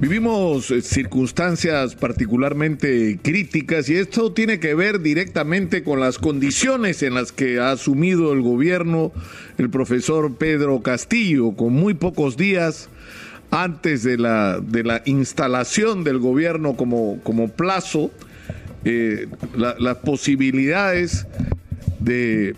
Vivimos 0.00 0.70
eh, 0.70 0.80
circunstancias 0.80 1.94
particularmente 1.94 3.18
críticas 3.22 3.86
y 3.90 3.96
esto 3.96 4.32
tiene 4.32 4.58
que 4.58 4.74
ver 4.74 5.02
directamente 5.02 5.84
con 5.84 6.00
las 6.00 6.16
condiciones 6.16 7.02
en 7.02 7.12
las 7.12 7.32
que 7.32 7.60
ha 7.60 7.72
asumido 7.72 8.32
el 8.32 8.40
gobierno 8.40 9.12
el 9.58 9.68
profesor 9.68 10.36
Pedro 10.36 10.80
Castillo, 10.80 11.52
con 11.52 11.74
muy 11.74 11.92
pocos 11.92 12.38
días 12.38 12.88
antes 13.50 14.02
de 14.02 14.16
la, 14.16 14.60
de 14.60 14.84
la 14.84 15.02
instalación 15.04 16.02
del 16.02 16.18
gobierno 16.18 16.76
como, 16.76 17.20
como 17.22 17.48
plazo, 17.48 18.10
eh, 18.86 19.28
las 19.54 19.96
posibilidades 19.98 21.26
de 21.98 22.56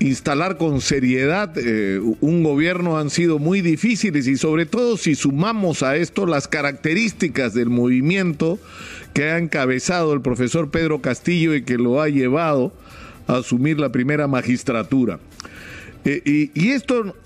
instalar 0.00 0.58
con 0.58 0.80
seriedad 0.80 1.52
eh, 1.56 2.00
un 2.20 2.42
gobierno 2.42 2.98
han 2.98 3.10
sido 3.10 3.38
muy 3.38 3.62
difíciles 3.62 4.28
y 4.28 4.36
sobre 4.36 4.64
todo 4.64 4.96
si 4.96 5.14
sumamos 5.14 5.82
a 5.82 5.96
esto 5.96 6.24
las 6.26 6.46
características 6.46 7.52
del 7.54 7.68
movimiento 7.68 8.58
que 9.12 9.24
ha 9.24 9.38
encabezado 9.38 10.12
el 10.12 10.20
profesor 10.20 10.70
Pedro 10.70 11.00
Castillo 11.00 11.54
y 11.54 11.62
que 11.62 11.78
lo 11.78 12.00
ha 12.00 12.08
llevado 12.08 12.72
a 13.26 13.38
asumir 13.38 13.80
la 13.80 13.90
primera 13.90 14.28
magistratura. 14.28 15.18
Eh, 16.04 16.50
y, 16.54 16.68
esto 16.70 17.16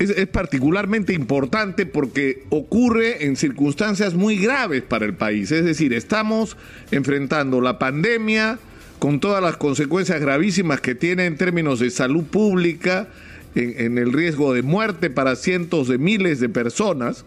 es, 0.00 0.10
es, 0.10 0.26
particularmente 0.26 1.12
importante 1.12 1.86
porque 1.86 2.44
ocurre 2.50 3.26
en 3.26 3.36
circunstancias 3.36 4.14
muy 4.14 4.36
graves 4.36 4.82
para 4.82 5.06
el 5.06 5.14
país. 5.14 5.52
Es 5.52 5.64
decir, 5.64 5.92
estamos 5.92 6.56
enfrentando 6.90 7.60
la 7.60 7.78
pandemia, 7.78 8.58
con 8.98 9.20
todas 9.20 9.42
las 9.42 9.56
consecuencias 9.56 10.20
gravísimas 10.20 10.80
que 10.80 10.94
tiene 10.94 11.26
en 11.26 11.36
términos 11.36 11.80
de 11.80 11.90
salud 11.90 12.24
pública, 12.24 13.08
en, 13.54 13.96
el 13.96 14.12
riesgo 14.12 14.52
de 14.52 14.62
muerte 14.62 15.08
para 15.08 15.34
cientos 15.34 15.88
de 15.88 15.98
miles 15.98 16.40
de 16.40 16.48
personas, 16.48 17.24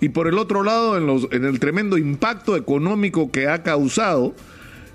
y 0.00 0.10
por 0.10 0.28
el 0.28 0.38
otro 0.38 0.62
lado 0.62 0.96
en, 0.96 1.06
los, 1.06 1.28
en 1.32 1.44
el 1.44 1.58
tremendo 1.58 1.98
impacto 1.98 2.56
económico 2.56 3.32
que 3.32 3.48
ha 3.48 3.64
causado 3.64 4.34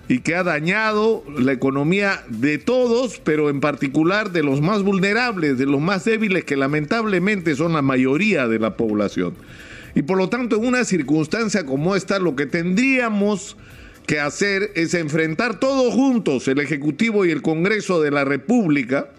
y 0.08 0.20
que 0.20 0.36
ha 0.36 0.44
dañado 0.44 1.24
la 1.38 1.52
economía 1.52 2.24
de 2.30 2.58
todos, 2.58 3.20
pero 3.24 3.50
en 3.50 3.60
particular 3.60 4.32
de 4.32 4.44
los 4.44 4.62
más 4.62 4.84
vulnerables, 4.84 5.58
de 5.58 5.66
los 5.66 5.82
más 5.82 6.06
débiles, 6.06 6.46
que 6.46 6.56
lamentablemente 6.56 7.56
son 7.56 7.74
la 7.74 7.82
mayoría 7.82 8.48
de 8.48 8.60
la 8.60 8.76
población. 8.78 9.34
Y 9.96 10.02
por 10.02 10.18
lo 10.18 10.30
tanto, 10.30 10.58
en 10.58 10.66
una 10.66 10.86
circunstancia 10.86 11.66
como 11.66 11.96
esta, 11.96 12.20
lo 12.20 12.36
que 12.36 12.46
tendríamos 12.46 13.58
que 14.06 14.20
hacer 14.20 14.72
es 14.76 14.94
enfrentar 14.94 15.60
todos 15.60 15.94
juntos, 15.94 16.48
el 16.48 16.60
Ejecutivo 16.60 17.26
y 17.26 17.32
el 17.32 17.42
Congreso 17.42 18.02
de 18.02 18.12
la 18.12 18.26
República, 18.26 19.10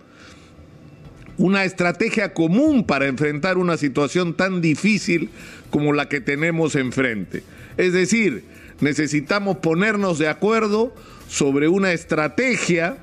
una 1.37 1.65
estrategia 1.65 2.33
común 2.33 2.87
para 2.87 3.07
enfrentar 3.07 3.59
una 3.59 3.77
situación 3.77 4.35
tan 4.35 4.61
difícil 4.61 5.31
como 5.71 5.93
la 5.93 6.09
que 6.09 6.21
tenemos 6.21 6.77
enfrente. 6.77 7.43
Es 7.77 7.93
decir, 7.93 8.45
necesitamos 8.81 9.59
ponernos 9.59 10.19
de 10.19 10.29
acuerdo 10.29 10.95
sobre 11.29 11.69
una 11.69 11.93
estrategia 11.93 12.99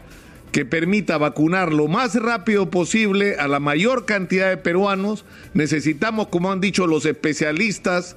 que 0.51 0.65
permita 0.65 1.17
vacunar 1.17 1.73
lo 1.73 1.87
más 1.87 2.15
rápido 2.15 2.69
posible 2.69 3.35
a 3.37 3.47
la 3.47 3.59
mayor 3.59 4.05
cantidad 4.05 4.49
de 4.49 4.57
peruanos. 4.57 5.25
Necesitamos, 5.53 6.27
como 6.27 6.51
han 6.51 6.61
dicho 6.61 6.87
los 6.87 7.05
especialistas, 7.05 8.15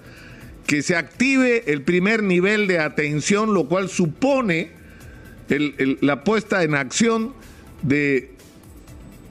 que 0.67 0.83
se 0.83 0.97
active 0.97 1.65
el 1.73 1.83
primer 1.83 2.23
nivel 2.23 2.67
de 2.67 2.79
atención, 2.79 3.55
lo 3.55 3.69
cual 3.69 3.89
supone 3.89 4.71
la 6.01 6.25
puesta 6.25 6.63
en 6.63 6.75
acción 6.75 7.35
de 7.83 8.31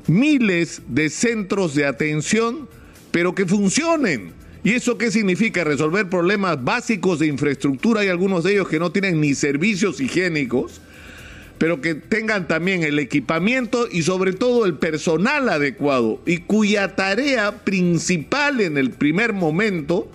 miles 0.08 0.82
de 0.88 1.10
centros 1.10 1.74
de 1.76 1.86
atención, 1.86 2.70
pero 3.12 3.34
que 3.34 3.46
funcionen. 3.46 4.34
¿Y 4.64 4.72
eso 4.72 4.98
qué 4.98 5.12
significa? 5.12 5.64
Resolver 5.64 6.08
problemas 6.08 6.64
básicos 6.64 7.20
de 7.20 7.28
infraestructura 7.28 8.06
y 8.06 8.10
algunos 8.10 8.44
de 8.44 8.54
ellos 8.54 8.70
que 8.70 8.80
no 8.80 8.92
tienen 8.92 9.20
ni 9.20 9.34
servicios 9.34 10.00
higiénicos, 10.00 10.82
pero 11.58 11.82
que 11.82 11.96
tengan 11.96 12.48
también 12.48 12.84
el 12.84 13.00
equipamiento 13.00 13.88
y 13.92 14.04
sobre 14.04 14.34
todo 14.34 14.66
el 14.66 14.76
personal 14.76 15.50
adecuado 15.50 16.22
y 16.26 16.40
cuya 16.40 16.96
tarea 16.96 17.64
principal 17.64 18.62
en 18.62 18.78
el 18.78 18.92
primer 18.92 19.34
momento 19.34 20.10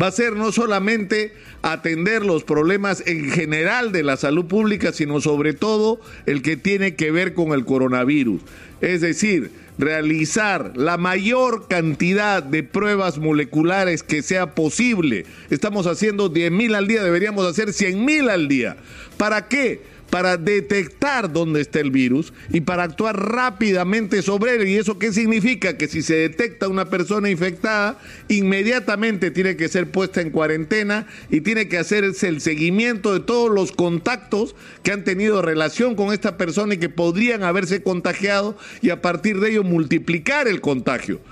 va 0.00 0.08
a 0.08 0.12
ser 0.12 0.34
no 0.34 0.52
solamente 0.52 1.32
atender 1.62 2.24
los 2.24 2.44
problemas 2.44 3.02
en 3.06 3.30
general 3.30 3.92
de 3.92 4.02
la 4.02 4.16
salud 4.16 4.46
pública, 4.46 4.92
sino 4.92 5.20
sobre 5.20 5.52
todo 5.52 6.00
el 6.26 6.42
que 6.42 6.56
tiene 6.56 6.94
que 6.94 7.10
ver 7.10 7.34
con 7.34 7.52
el 7.52 7.64
coronavirus. 7.64 8.42
Es 8.80 9.00
decir, 9.00 9.50
realizar 9.78 10.72
la 10.76 10.96
mayor 10.96 11.68
cantidad 11.68 12.42
de 12.42 12.62
pruebas 12.62 13.18
moleculares 13.18 14.02
que 14.02 14.22
sea 14.22 14.54
posible. 14.54 15.24
Estamos 15.50 15.86
haciendo 15.86 16.28
10 16.28 16.50
mil 16.50 16.74
al 16.74 16.88
día, 16.88 17.02
deberíamos 17.02 17.46
hacer 17.46 17.72
100 17.72 18.04
mil 18.04 18.28
al 18.28 18.48
día. 18.48 18.76
¿Para 19.16 19.48
qué? 19.48 19.91
Para 20.12 20.36
detectar 20.36 21.32
dónde 21.32 21.62
está 21.62 21.80
el 21.80 21.90
virus 21.90 22.34
y 22.50 22.60
para 22.60 22.82
actuar 22.82 23.18
rápidamente 23.18 24.20
sobre 24.20 24.56
él. 24.56 24.68
¿Y 24.68 24.76
eso 24.76 24.98
qué 24.98 25.10
significa? 25.10 25.78
Que 25.78 25.88
si 25.88 26.02
se 26.02 26.16
detecta 26.16 26.68
una 26.68 26.90
persona 26.90 27.30
infectada, 27.30 27.98
inmediatamente 28.28 29.30
tiene 29.30 29.56
que 29.56 29.70
ser 29.70 29.90
puesta 29.90 30.20
en 30.20 30.28
cuarentena 30.28 31.06
y 31.30 31.40
tiene 31.40 31.66
que 31.66 31.78
hacerse 31.78 32.28
el 32.28 32.42
seguimiento 32.42 33.14
de 33.14 33.20
todos 33.20 33.50
los 33.50 33.72
contactos 33.72 34.54
que 34.82 34.92
han 34.92 35.02
tenido 35.02 35.40
relación 35.40 35.94
con 35.94 36.12
esta 36.12 36.36
persona 36.36 36.74
y 36.74 36.78
que 36.78 36.90
podrían 36.90 37.42
haberse 37.42 37.82
contagiado 37.82 38.58
y 38.82 38.90
a 38.90 39.00
partir 39.00 39.40
de 39.40 39.52
ello 39.52 39.62
multiplicar 39.62 40.46
el 40.46 40.60
contagio 40.60 41.22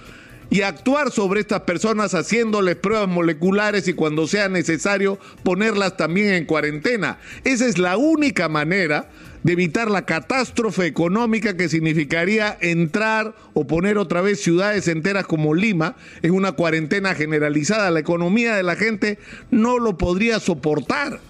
y 0.51 0.63
actuar 0.63 1.13
sobre 1.13 1.41
estas 1.41 1.61
personas 1.61 2.13
haciéndoles 2.13 2.77
pruebas 2.77 3.09
moleculares 3.09 3.87
y 3.89 3.95
cuando 3.95 4.27
sea 4.27 4.49
necesario 4.49 5.19
ponerlas 5.45 5.97
también 5.97 6.35
en 6.35 6.45
cuarentena. 6.45 7.19
Esa 7.45 7.67
es 7.67 7.79
la 7.79 7.97
única 7.97 8.49
manera 8.49 9.09
de 9.43 9.53
evitar 9.53 9.91
la 9.91 10.05
catástrofe 10.05 10.87
económica 10.87 11.57
que 11.57 11.69
significaría 11.69 12.59
entrar 12.61 13.35
o 13.55 13.67
poner 13.67 13.97
otra 13.97 14.21
vez 14.21 14.43
ciudades 14.43 14.89
enteras 14.89 15.27
como 15.27 15.55
Lima 15.55 15.97
en 16.23 16.33
una 16.33 16.53
cuarentena 16.53 17.15
generalizada. 17.15 17.91
La 17.91 18.01
economía 18.01 18.57
de 18.57 18.63
la 18.63 18.77
gente 18.77 19.19
no 19.51 19.79
lo 19.79 19.97
podría 19.97 20.41
soportar. 20.41 21.21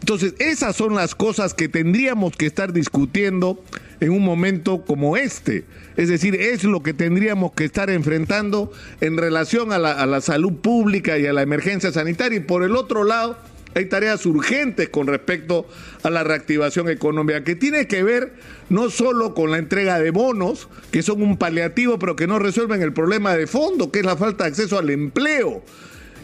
Entonces, 0.00 0.34
esas 0.38 0.76
son 0.76 0.94
las 0.94 1.14
cosas 1.14 1.54
que 1.54 1.68
tendríamos 1.68 2.34
que 2.36 2.46
estar 2.46 2.72
discutiendo 2.72 3.62
en 4.00 4.10
un 4.10 4.24
momento 4.24 4.84
como 4.84 5.16
este. 5.16 5.64
Es 5.96 6.08
decir, 6.08 6.34
es 6.34 6.64
lo 6.64 6.82
que 6.82 6.94
tendríamos 6.94 7.52
que 7.52 7.64
estar 7.64 7.90
enfrentando 7.90 8.72
en 9.00 9.18
relación 9.18 9.72
a 9.72 9.78
la, 9.78 10.20
salud 10.22 10.54
pública 10.54 11.18
y 11.18 11.26
a 11.26 11.32
la 11.32 11.42
emergencia 11.42 11.92
sanitaria. 11.92 12.38
Y 12.38 12.40
por 12.40 12.62
el 12.62 12.76
otro 12.76 13.04
lado, 13.04 13.36
hay 13.74 13.84
tareas 13.84 14.24
urgentes 14.24 14.88
con 14.88 15.06
respecto 15.06 15.68
a 16.02 16.08
la 16.08 16.24
reactivación 16.24 16.88
económica, 16.88 17.44
que 17.44 17.54
tiene 17.54 17.86
que 17.86 18.02
ver 18.02 18.32
no 18.70 18.88
solo 18.88 19.34
con 19.34 19.50
la 19.50 19.58
entrega 19.58 20.00
de 20.00 20.10
bonos, 20.10 20.68
que 20.90 21.02
son 21.02 21.22
un 21.22 21.36
paliativo, 21.36 21.98
pero 21.98 22.16
que 22.16 22.26
no 22.26 22.38
resuelven 22.38 22.80
el 22.82 22.94
problema 22.94 23.36
de 23.36 23.46
fondo, 23.46 23.92
que 23.92 24.00
es 24.00 24.06
la 24.06 24.16
falta 24.16 24.44
de 24.44 24.50
acceso 24.50 24.78
al 24.78 24.88
empleo 24.88 25.62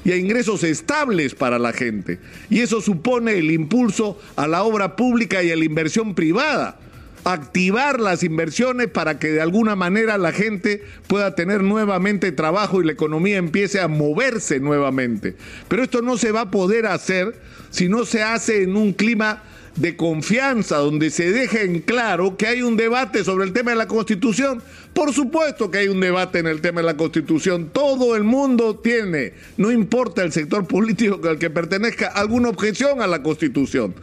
y 0.06 0.12
a 0.12 0.16
ingresos 0.16 0.62
estables 0.62 1.34
para 1.34 1.58
la 1.58 1.72
gente. 1.72 2.20
Y 2.48 2.60
eso 2.60 2.80
supone 2.80 3.32
el 3.32 3.50
impulso 3.50 4.20
a 4.36 4.46
la 4.46 4.62
obra 4.62 4.94
pública 4.94 5.42
y 5.42 5.50
a 5.50 5.56
la 5.56 5.64
inversión 5.64 6.14
privada 6.14 6.78
activar 7.24 7.98
las 7.98 8.22
inversiones 8.22 8.86
para 8.86 9.18
que 9.18 9.32
de 9.32 9.40
alguna 9.40 9.74
manera 9.74 10.16
la 10.16 10.30
gente 10.30 10.84
pueda 11.08 11.34
tener 11.34 11.64
nuevamente 11.64 12.30
trabajo 12.30 12.80
y 12.80 12.86
la 12.86 12.92
economía 12.92 13.36
empiece 13.36 13.80
a 13.80 13.88
moverse 13.88 14.60
nuevamente. 14.60 15.34
Pero 15.66 15.82
esto 15.82 16.02
no 16.02 16.16
se 16.18 16.30
va 16.30 16.42
a 16.42 16.50
poder 16.52 16.86
hacer 16.86 17.34
si 17.70 17.88
no 17.88 18.04
se 18.04 18.22
hace 18.22 18.62
en 18.62 18.76
un 18.76 18.92
clima 18.92 19.42
de 19.76 19.96
confianza, 19.96 20.78
donde 20.78 21.10
se 21.10 21.30
deje 21.30 21.64
en 21.64 21.80
claro 21.80 22.36
que 22.36 22.46
hay 22.46 22.62
un 22.62 22.76
debate 22.76 23.24
sobre 23.24 23.44
el 23.44 23.52
tema 23.52 23.72
de 23.72 23.76
la 23.76 23.86
Constitución. 23.86 24.62
Por 24.94 25.12
supuesto 25.12 25.70
que 25.70 25.78
hay 25.78 25.88
un 25.88 26.00
debate 26.00 26.38
en 26.38 26.46
el 26.46 26.60
tema 26.60 26.80
de 26.80 26.86
la 26.86 26.96
Constitución. 26.96 27.70
Todo 27.72 28.16
el 28.16 28.24
mundo 28.24 28.76
tiene, 28.76 29.34
no 29.56 29.70
importa 29.70 30.22
el 30.22 30.32
sector 30.32 30.66
político 30.66 31.20
al 31.28 31.38
que 31.38 31.50
pertenezca, 31.50 32.08
alguna 32.08 32.48
objeción 32.48 33.02
a 33.02 33.06
la 33.06 33.22
Constitución. 33.22 33.94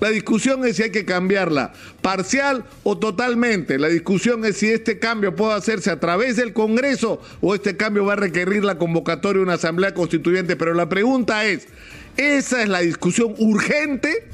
La 0.00 0.08
discusión 0.08 0.64
es 0.64 0.76
si 0.76 0.84
hay 0.84 0.90
que 0.90 1.04
cambiarla 1.04 1.74
parcial 2.00 2.64
o 2.82 2.96
totalmente. 2.98 3.78
La 3.78 3.88
discusión 3.88 4.46
es 4.46 4.56
si 4.56 4.68
este 4.68 4.98
cambio 4.98 5.36
puede 5.36 5.52
hacerse 5.52 5.90
a 5.90 6.00
través 6.00 6.36
del 6.36 6.54
Congreso 6.54 7.20
o 7.42 7.54
este 7.54 7.76
cambio 7.76 8.06
va 8.06 8.14
a 8.14 8.16
requerir 8.16 8.64
la 8.64 8.78
convocatoria 8.78 9.40
de 9.40 9.44
una 9.44 9.54
asamblea 9.54 9.92
constituyente. 9.92 10.56
Pero 10.56 10.72
la 10.72 10.88
pregunta 10.88 11.44
es, 11.44 11.68
¿esa 12.16 12.62
es 12.62 12.68
la 12.70 12.80
discusión 12.80 13.34
urgente? 13.36 14.26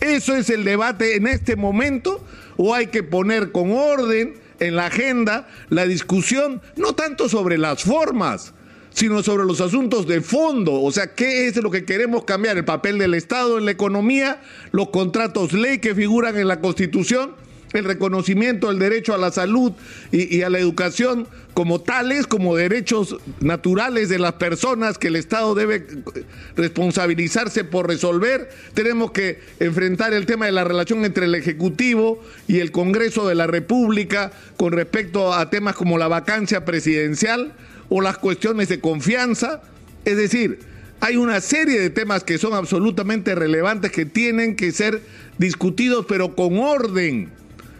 ¿Eso 0.00 0.36
es 0.36 0.50
el 0.50 0.64
debate 0.64 1.16
en 1.16 1.26
este 1.26 1.56
momento? 1.56 2.24
¿O 2.56 2.74
hay 2.74 2.88
que 2.88 3.02
poner 3.02 3.52
con 3.52 3.72
orden 3.72 4.34
en 4.60 4.76
la 4.76 4.86
agenda 4.86 5.48
la 5.68 5.86
discusión 5.86 6.60
no 6.76 6.94
tanto 6.94 7.28
sobre 7.28 7.58
las 7.58 7.82
formas, 7.82 8.54
sino 8.90 9.22
sobre 9.22 9.44
los 9.44 9.60
asuntos 9.60 10.06
de 10.06 10.20
fondo, 10.20 10.82
o 10.82 10.90
sea, 10.90 11.14
¿qué 11.14 11.46
es 11.46 11.56
lo 11.56 11.70
que 11.70 11.84
queremos 11.84 12.24
cambiar? 12.24 12.56
El 12.56 12.64
papel 12.64 12.98
del 12.98 13.14
Estado 13.14 13.58
en 13.58 13.64
la 13.64 13.70
economía, 13.70 14.40
los 14.72 14.88
contratos 14.88 15.52
ley 15.52 15.78
que 15.78 15.94
figuran 15.94 16.36
en 16.36 16.48
la 16.48 16.60
Constitución 16.60 17.34
el 17.72 17.84
reconocimiento 17.84 18.68
del 18.68 18.78
derecho 18.78 19.14
a 19.14 19.18
la 19.18 19.30
salud 19.30 19.72
y, 20.10 20.42
a 20.42 20.50
la 20.50 20.58
educación 20.58 21.28
como 21.54 21.80
tales, 21.80 22.26
como 22.26 22.56
derechos 22.56 23.16
naturales 23.40 24.08
de 24.08 24.18
las 24.18 24.34
personas 24.34 24.96
que 24.96 25.08
el 25.08 25.16
Estado 25.16 25.54
debe 25.54 25.86
responsabilizarse 26.56 27.64
por 27.64 27.88
resolver. 27.88 28.48
Tenemos 28.74 29.10
que 29.10 29.40
enfrentar 29.58 30.14
el 30.14 30.24
tema 30.24 30.46
de 30.46 30.52
la 30.52 30.64
relación 30.64 31.04
entre 31.04 31.26
el 31.26 31.34
Ejecutivo 31.34 32.22
y 32.46 32.60
el 32.60 32.70
Congreso 32.70 33.26
de 33.26 33.34
la 33.34 33.46
República 33.46 34.32
con 34.56 34.72
respecto 34.72 35.34
a 35.34 35.50
temas 35.50 35.74
como 35.74 35.98
la 35.98 36.08
vacancia 36.08 36.64
presidencial 36.64 37.52
o 37.88 38.00
las 38.00 38.18
cuestiones 38.18 38.68
de 38.68 38.80
confianza. 38.80 39.62
Es 40.04 40.16
decir, 40.16 40.60
hay 41.00 41.16
una 41.16 41.40
serie 41.40 41.80
de 41.80 41.90
temas 41.90 42.24
que 42.24 42.38
son 42.38 42.54
absolutamente 42.54 43.34
relevantes 43.34 43.92
que 43.92 44.06
tienen 44.06 44.56
que 44.56 44.72
ser 44.72 45.02
discutidos, 45.38 46.06
pero 46.08 46.34
con 46.34 46.58
orden 46.58 47.30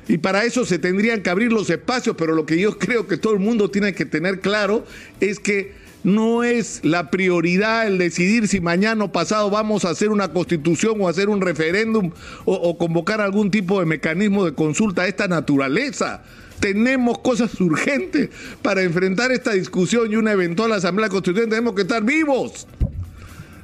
y 0.09 0.19
para 0.19 0.45
eso 0.45 0.65
se 0.65 0.79
tendrían 0.79 1.23
que 1.23 1.31
abrir 1.31 1.53
los 1.53 1.69
espacios, 1.69 2.17
pero 2.17 2.35
lo 2.35 2.47
que 2.47 2.59
yo 2.59 2.79
creo 2.79 3.07
que 3.07 3.19
todo 3.19 3.35
el 3.35 3.41
mundo 3.41 3.71
tiene 3.71 3.95
que 3.95 4.07
tener 4.07 4.41
claro 4.41 4.85
es 5.21 5.39
que 5.39 5.73
no 6.03 6.45
es 6.45 6.81
la 6.85 7.11
prioridad 7.11 7.87
el 7.87 7.99
decidir 7.99 8.49
si 8.49 8.61
mañana 8.61 9.05
o 9.05 9.13
pasado 9.13 9.51
vamos 9.51 9.85
a 9.85 9.91
hacer 9.91 10.09
una 10.09 10.33
constitución 10.33 10.95
o 11.01 11.09
hacer 11.09 11.29
un 11.29 11.41
referéndum 11.41 12.13
o, 12.45 12.79
convocar 12.79 13.21
algún 13.21 13.51
tipo 13.51 13.81
de 13.81 13.87
mecanismo 13.87 14.45
de 14.45 14.55
consulta 14.55 15.03
a 15.03 15.09
esta 15.09 15.29
naturaleza. 15.29 16.23
Tenemos 16.61 17.19
cosas 17.19 17.61
urgentes 17.61 18.31
para 18.63 18.83
enfrentar 18.83 19.31
esta 19.31 19.53
discusión 19.53 20.11
y 20.11 20.17
una 20.17 20.33
eventual 20.33 20.73
asamblea 20.73 21.09
constituyente. 21.09 21.57
Tenemos 21.57 21.75
que 21.75 21.83
estar 21.83 22.03
vivos. 22.03 22.67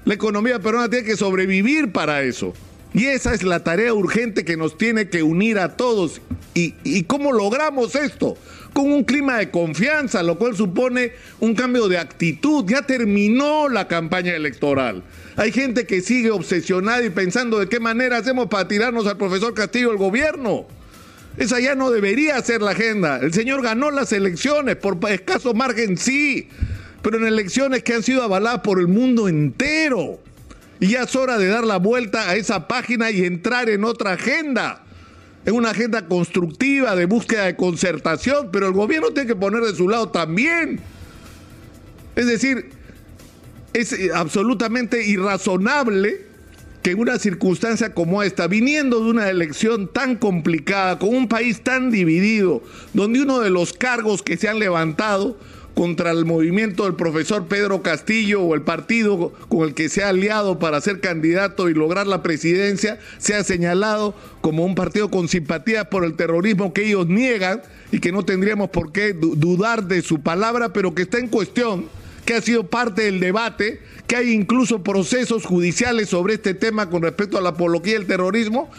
La 0.05 0.15
economía 0.15 0.61
peruana 0.61 0.89
tiene 0.89 1.07
que 1.07 1.17
sobrevivir 1.17 1.91
para 1.91 2.23
eso. 2.23 2.53
Y 2.95 3.07
esa 3.07 3.35
es 3.35 3.43
la 3.43 3.65
tarea 3.65 3.93
urgente 3.93 4.45
que 4.45 4.57
nos 4.57 4.79
tiene 4.79 5.09
que 5.09 5.25
unir 5.25 5.59
a 5.59 5.77
todos. 5.77 6.21
¿Y, 6.55 7.03
cómo 7.03 7.33
logramos 7.33 7.97
esto? 7.97 8.37
Con 8.73 8.93
un 8.93 9.03
clima 9.03 9.39
de 9.39 9.51
confianza, 9.51 10.23
lo 10.23 10.39
cual 10.39 10.57
supone 10.57 11.13
un 11.41 11.57
cambio 11.57 11.89
de 11.89 11.99
actitud. 11.99 12.65
Ya 12.69 12.83
terminó 12.83 13.69
la 13.69 13.89
campaña 13.89 14.37
electoral. 14.37 15.03
Hay 15.35 15.51
gente 15.51 15.87
que 15.87 16.03
sigue 16.03 16.31
obsesionada 16.31 17.05
y 17.05 17.11
pensando 17.11 17.59
de 17.59 17.69
qué 17.69 17.81
manera 17.81 18.19
hacemos 18.19 18.47
para 18.47 18.69
tirarnos 18.69 19.09
al 19.09 19.17
profesor 19.17 19.55
Castillo 19.55 19.91
el 19.91 19.99
gobierno. 19.99 20.69
Esa 21.37 21.59
ya 21.59 21.75
no 21.75 21.91
debería 21.91 22.41
ser 22.43 22.63
la 22.63 22.71
agenda. 22.71 23.19
El 23.19 23.33
señor 23.33 23.61
ganó 23.61 23.91
las 23.91 24.13
elecciones, 24.13 24.77
por 24.77 24.99
escaso 25.11 25.53
margen 25.53 25.97
sí, 25.97 26.49
pero 27.03 27.17
en 27.17 27.27
elecciones 27.27 27.83
que 27.83 27.95
han 27.95 28.05
sido 28.05 28.23
avaladas 28.23 28.61
por 28.61 28.79
el 28.79 28.87
mundo 28.87 29.27
entero. 29.27 30.21
Y 30.85 30.89
ya 30.89 31.05
es 31.05 31.17
hora 31.17 31.39
de 31.39 31.47
dar 31.47 31.65
la 31.65 31.79
vuelta 31.79 32.29
a 32.29 32.37
esa 32.37 32.69
página 32.69 33.11
y 33.11 33.25
entrar 33.25 33.71
en 33.71 33.85
otra 33.85 34.13
agenda. 34.13 34.85
En 35.47 35.55
una 35.55 35.71
agenda 35.71 36.07
constructiva 36.07 36.95
de 36.95 37.07
búsqueda 37.07 37.47
de 37.47 37.57
concertación, 37.57 38.51
pero 38.53 38.67
el 38.67 38.75
gobierno 38.75 39.09
tiene 39.11 39.27
que 39.27 39.35
poner 39.35 39.63
de 39.63 39.75
su 39.75 39.89
lado 39.89 40.11
también. 40.11 40.81
Es 42.15 42.27
decir, 42.27 42.69
es 43.73 43.97
absolutamente 44.15 45.07
irrazonable 45.07 46.27
que 46.83 46.91
en 46.91 46.99
una 46.99 47.19
circunstancia 47.19 47.95
como 47.95 48.23
esta, 48.23 48.47
viniendo 48.47 49.03
de 49.03 49.11
una 49.11 49.31
elección 49.31 49.91
tan 49.91 50.17
complicada, 50.17 50.99
con 50.99 51.15
un 51.17 51.29
país 51.29 51.63
tan 51.63 51.91
dividido, 51.91 52.63
donde 52.93 53.23
uno 53.23 53.41
de 53.41 53.49
los 53.49 53.73
cargos 53.73 54.23
que 54.23 54.37
se 54.37 54.51
han 54.51 54.59
levantado 54.59 55.39
contra 55.75 56.13
el 56.13 56.25
movimiento 56.25 56.85
del 56.85 56.95
profesor 56.95 57.47
Pedro 57.47 57.83
Castillo 57.83 58.43
o 58.43 58.55
el 58.55 58.63
partido 58.63 59.33
con 59.49 59.69
el 59.69 59.75
que 59.75 59.89
se 59.89 60.05
ha 60.05 60.11
aliado 60.11 60.59
para 60.59 60.81
ser 60.81 61.01
candidato 61.01 61.69
y 61.69 61.75
lograr 61.75 62.07
la 62.07 62.23
presidencia, 62.23 62.99
se 63.19 63.35
ha 63.35 63.43
señalado 63.43 64.15
como 64.41 64.65
un 64.65 64.75
partido 64.75 65.11
con 65.11 65.29
simpatía 65.29 65.91
por 65.91 66.05
el 66.05 66.15
terrorismo 66.15 66.73
que 66.73 66.87
ellos 66.87 67.09
niegan 67.09 67.63
y 67.91 67.99
que 67.99 68.13
no 68.13 68.25
tendríamos 68.25 68.71
por 68.71 68.93
qué 68.93 69.13
dudar 69.13 69.85
de 69.85 70.03
su 70.03 70.21
palabra, 70.21 70.73
pero 70.73 70.95
que 70.95 71.03
está 71.03 71.19
en 71.19 71.29
cuestión, 71.29 71.87
que 72.25 72.35
ha 72.35 72.41
sido 72.41 72.65
parte 72.65 73.03
del 73.03 73.21
debate, 73.21 73.81
que 74.07 74.17
hay 74.17 74.31
incluso 74.33 74.83
procesos 74.83 75.45
judiciales 75.45 76.09
sobre 76.09 76.35
este 76.35 76.55
tema 76.55 76.89
con 76.89 77.03
respecto 77.03 77.37
a 77.37 77.41
la 77.41 77.51
apología 77.51 77.95
del 77.95 78.07
terrorismo. 78.07 78.71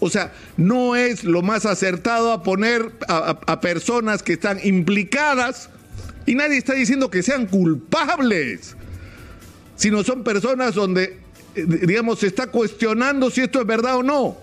O 0.00 0.10
sea, 0.10 0.32
no 0.56 0.96
es 0.96 1.24
lo 1.24 1.42
más 1.42 1.66
acertado 1.66 2.32
a 2.32 2.42
poner 2.42 2.92
a, 3.08 3.40
a 3.46 3.60
personas 3.60 4.22
que 4.22 4.34
están 4.34 4.60
implicadas 4.62 5.70
y 6.28 6.34
nadie 6.34 6.58
está 6.58 6.74
diciendo 6.74 7.10
que 7.10 7.22
sean 7.22 7.46
culpables, 7.46 8.76
sino 9.76 10.04
son 10.04 10.22
personas 10.22 10.74
donde, 10.74 11.16
eh, 11.54 11.64
digamos, 11.66 12.18
se 12.18 12.26
está 12.26 12.48
cuestionando 12.48 13.30
si 13.30 13.40
esto 13.40 13.62
es 13.62 13.66
verdad 13.66 13.96
o 13.96 14.02
no. 14.02 14.36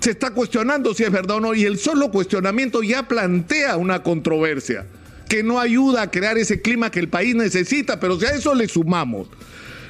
Se 0.00 0.10
está 0.10 0.32
cuestionando 0.32 0.92
si 0.92 1.04
es 1.04 1.10
verdad 1.10 1.38
o 1.38 1.40
no 1.40 1.54
y 1.54 1.64
el 1.64 1.78
solo 1.78 2.10
cuestionamiento 2.10 2.82
ya 2.82 3.08
plantea 3.08 3.78
una 3.78 4.02
controversia 4.02 4.84
que 5.30 5.42
no 5.42 5.58
ayuda 5.58 6.02
a 6.02 6.10
crear 6.10 6.36
ese 6.36 6.60
clima 6.60 6.90
que 6.90 7.00
el 7.00 7.08
país 7.08 7.34
necesita, 7.34 7.98
pero 7.98 8.20
si 8.20 8.26
a 8.26 8.34
eso 8.34 8.54
le 8.54 8.68
sumamos 8.68 9.28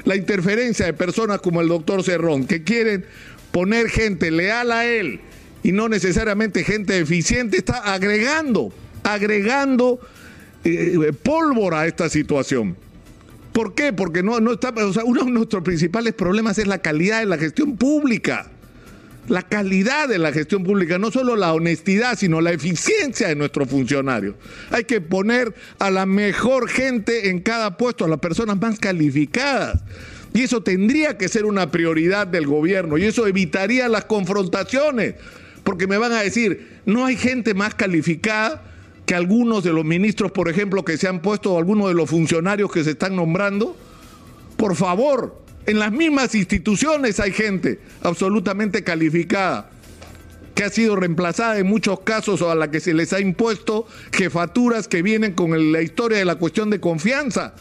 la 0.04 0.14
interferencia 0.14 0.87
de 0.87 0.92
personas 0.92 1.40
como 1.40 1.60
el 1.60 1.66
doctor 1.66 2.04
Cerrón, 2.04 2.46
que 2.46 2.62
quieren 2.62 3.06
poner 3.50 3.88
gente 3.88 4.31
leal 4.31 4.70
a 4.70 4.87
él 4.87 5.20
y 5.64 5.72
no 5.72 5.88
necesariamente 5.88 6.62
gente 6.62 6.96
eficiente, 7.00 7.56
está 7.56 7.92
agregando 7.92 8.72
agregando 9.02 10.00
eh, 10.64 10.97
eh, 11.08 11.12
pólvora 11.12 11.81
a 11.81 11.87
esta 11.87 12.08
situación. 12.08 12.76
¿Por 13.52 13.75
qué? 13.75 13.93
Porque 13.93 14.23
no, 14.23 14.41
no 14.41 14.52
está, 14.52 14.70
o 14.70 14.93
sea, 14.93 15.05
uno 15.05 15.25
de 15.25 15.31
nuestros 15.31 15.62
principales 15.62 16.14
problemas 16.14 16.58
es 16.58 16.67
la 16.67 16.79
calidad 16.79 17.20
de 17.20 17.26
la 17.26 17.38
gestión 17.38 17.76
pública. 17.76 18.50
La 19.29 19.43
calidad 19.43 20.08
de 20.08 20.19
la 20.19 20.32
gestión 20.32 20.64
pública, 20.64 20.99
no 20.99 21.11
solo 21.11 21.37
la 21.37 21.52
honestidad, 21.52 22.19
sino 22.19 22.41
la 22.41 22.52
eficiencia 22.52 23.29
de 23.29 23.37
nuestros 23.37 23.69
funcionarios. 23.69 24.35
Hay 24.70 24.85
que 24.85 25.00
poner 25.00 25.55
a 25.79 25.91
la 25.91 26.06
mejor 26.06 26.69
gente 26.69 27.29
en 27.29 27.41
cada 27.41 27.76
puesto, 27.76 28.05
a 28.05 28.08
las 28.08 28.19
personas 28.19 28.61
más 28.61 28.79
calificadas. 28.79 29.82
Y 30.32 30.43
eso 30.43 30.62
tendría 30.62 31.19
que 31.19 31.29
ser 31.29 31.44
una 31.44 31.70
prioridad 31.70 32.26
del 32.26 32.47
gobierno 32.47 32.99
y 32.99 33.05
eso 33.05 33.26
evitaría 33.26 33.88
las 33.88 34.05
confrontaciones, 34.05 35.14
porque 35.64 35.87
me 35.87 35.99
van 35.99 36.12
a 36.12 36.23
decir, 36.23 36.81
no 36.87 37.05
hay 37.06 37.17
gente 37.17 37.55
más 37.55 37.75
calificada 37.75 38.62
que 39.10 39.16
algunos 39.16 39.64
de 39.64 39.72
los 39.72 39.84
ministros, 39.84 40.30
por 40.30 40.48
ejemplo, 40.48 40.84
que 40.84 40.96
se 40.96 41.08
han 41.08 41.20
puesto, 41.20 41.54
o 41.54 41.58
algunos 41.58 41.88
de 41.88 41.94
los 41.94 42.08
funcionarios 42.08 42.70
que 42.70 42.84
se 42.84 42.90
están 42.90 43.16
nombrando, 43.16 43.76
por 44.56 44.76
favor, 44.76 45.36
en 45.66 45.80
las 45.80 45.90
mismas 45.90 46.32
instituciones 46.36 47.18
hay 47.18 47.32
gente 47.32 47.80
absolutamente 48.02 48.84
calificada 48.84 49.68
que 50.54 50.62
ha 50.62 50.70
sido 50.70 50.94
reemplazada 50.94 51.58
en 51.58 51.66
muchos 51.66 51.98
casos 52.02 52.40
o 52.40 52.52
a 52.52 52.54
la 52.54 52.70
que 52.70 52.78
se 52.78 52.94
les 52.94 53.12
ha 53.12 53.18
impuesto 53.18 53.84
jefaturas 54.12 54.86
que 54.86 55.02
vienen 55.02 55.32
con 55.32 55.72
la 55.72 55.82
historia 55.82 56.18
de 56.18 56.24
la 56.24 56.36
cuestión 56.36 56.70
de 56.70 56.78
confianza, 56.78 57.54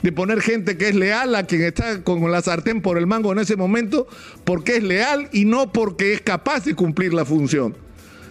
de 0.00 0.12
poner 0.12 0.40
gente 0.40 0.78
que 0.78 0.88
es 0.88 0.94
leal 0.94 1.34
a 1.34 1.44
quien 1.44 1.60
está 1.60 2.02
con 2.02 2.32
la 2.32 2.40
sartén 2.40 2.80
por 2.80 2.96
el 2.96 3.06
mango 3.06 3.32
en 3.32 3.40
ese 3.40 3.54
momento, 3.54 4.08
porque 4.44 4.78
es 4.78 4.82
leal 4.82 5.28
y 5.30 5.44
no 5.44 5.74
porque 5.74 6.14
es 6.14 6.22
capaz 6.22 6.64
de 6.64 6.74
cumplir 6.74 7.12
la 7.12 7.26
función. 7.26 7.76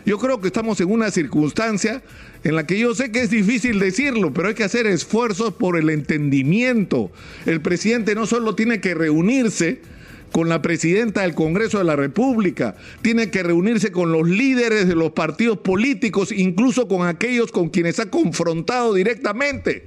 Yo 0.10 0.18
creo 0.18 0.42
que 0.42 0.48
estamos 0.48 0.82
en 0.82 0.90
una 0.90 1.12
circunstancia 1.12 2.02
en 2.44 2.56
la 2.56 2.66
que 2.66 2.80
yo 2.80 2.96
sé 2.96 3.12
que 3.12 3.22
es 3.22 3.30
difícil 3.30 3.78
decirlo, 3.78 4.34
pero 4.34 4.48
hay 4.48 4.56
que 4.56 4.64
hacer 4.64 4.88
esfuerzos 4.88 5.54
por 5.54 5.78
el 5.78 5.92
entendimiento. 5.92 7.12
El 7.46 7.62
presidente 7.62 8.16
no 8.16 8.26
solo 8.26 8.56
tiene 8.56 8.82
que 8.82 8.96
reunirse 8.96 9.84
con 10.32 10.50
la 10.50 10.64
presidenta 10.64 11.22
del 11.22 11.36
Congreso 11.36 11.78
de 11.78 11.84
la 11.84 11.96
República, 11.96 12.76
tiene 13.04 13.30
que 13.30 13.44
reunirse 13.44 13.92
con 13.92 14.12
los 14.12 14.28
líderes 14.28 14.88
de 14.88 14.96
los 14.96 15.12
partidos 15.12 15.60
políticos, 15.60 16.32
incluso 16.32 16.88
con 16.88 17.06
aquellos 17.06 17.52
con 17.52 17.70
quienes 17.70 18.00
ha 18.00 18.10
confrontado 18.10 18.96
directamente, 18.96 19.86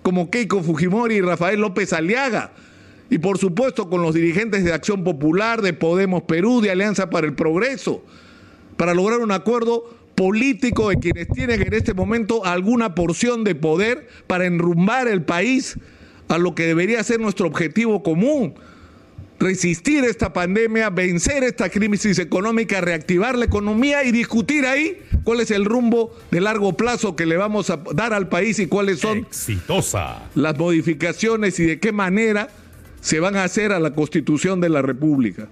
como 0.00 0.30
Keiko 0.30 0.62
Fujimori 0.62 1.16
y 1.16 1.20
Rafael 1.20 1.60
López 1.60 1.92
Aliaga. 1.92 2.52
Y 3.10 3.18
por 3.18 3.36
supuesto 3.36 3.90
con 3.90 4.00
los 4.00 4.14
dirigentes 4.14 4.64
de 4.64 4.72
Acción 4.72 5.04
Popular, 5.04 5.60
de 5.60 5.74
Podemos 5.74 6.22
Perú, 6.22 6.62
de 6.62 6.70
Alianza 6.70 7.10
para 7.10 7.26
el 7.26 7.34
Progreso, 7.34 8.02
para 8.78 8.94
lograr 8.94 9.18
un 9.18 9.32
acuerdo 9.32 9.84
político 10.14 10.88
de 10.88 10.96
quienes 10.96 11.28
tienen 11.28 11.60
en 11.60 11.74
este 11.74 11.92
momento 11.94 12.46
alguna 12.46 12.94
porción 12.94 13.44
de 13.44 13.54
poder 13.54 14.08
para 14.26 14.46
enrumbar 14.46 15.08
el 15.08 15.22
país 15.22 15.76
a 16.28 16.38
lo 16.38 16.54
que 16.54 16.64
debería 16.64 17.02
ser 17.02 17.20
nuestro 17.20 17.48
objetivo 17.48 18.02
común. 18.02 18.54
Resistir 19.40 20.04
esta 20.04 20.32
pandemia, 20.32 20.90
vencer 20.90 21.44
esta 21.44 21.68
crisis 21.68 22.18
económica, 22.18 22.80
reactivar 22.80 23.36
la 23.36 23.44
economía 23.44 24.04
y 24.04 24.12
discutir 24.12 24.64
ahí 24.64 24.98
cuál 25.24 25.40
es 25.40 25.50
el 25.50 25.64
rumbo 25.64 26.16
de 26.30 26.40
largo 26.40 26.76
plazo 26.76 27.14
que 27.16 27.26
le 27.26 27.36
vamos 27.36 27.70
a 27.70 27.80
dar 27.94 28.14
al 28.14 28.28
país 28.28 28.58
y 28.58 28.66
cuáles 28.66 29.00
son 29.00 29.26
las 30.34 30.58
modificaciones 30.58 31.58
y 31.60 31.66
de 31.66 31.80
qué 31.80 31.92
manera 31.92 32.48
se 33.00 33.20
van 33.20 33.36
a 33.36 33.44
hacer 33.44 33.72
a 33.72 33.80
la 33.80 33.92
constitución 33.92 34.60
de 34.60 34.68
la 34.68 34.82
República. 34.82 35.48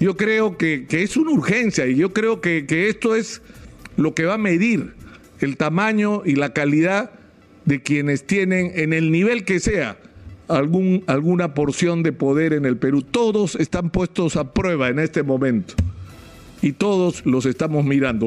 Yo 0.00 0.16
creo 0.16 0.56
que, 0.56 0.86
es 0.90 1.16
una 1.16 1.32
urgencia 1.32 1.86
y 1.86 1.96
yo 1.96 2.12
creo 2.12 2.40
que, 2.40 2.66
que 2.66 2.88
esto 2.88 3.16
es 3.16 3.42
lo 3.96 4.14
que 4.14 4.24
va 4.24 4.34
a 4.34 4.38
medir 4.38 4.94
el 5.40 5.56
tamaño 5.56 6.22
y 6.24 6.36
la 6.36 6.52
calidad 6.52 7.10
de 7.64 7.82
quienes 7.82 8.26
tienen 8.26 8.72
en 8.74 8.92
el 8.92 9.10
nivel 9.10 9.44
que 9.44 9.60
sea 9.60 9.98
algún, 10.48 11.04
alguna 11.06 11.54
porción 11.54 12.02
de 12.02 12.12
poder 12.12 12.52
en 12.52 12.64
el 12.64 12.76
Perú. 12.76 13.02
Todos 13.02 13.54
están 13.56 13.90
puestos 13.90 14.36
a 14.36 14.52
prueba 14.52 14.88
en 14.88 14.98
este 14.98 15.22
momento. 15.22 15.74
y 16.60 16.72
todos 16.72 17.24
los 17.24 17.46
estamos 17.46 17.84
mirando. 17.84 18.26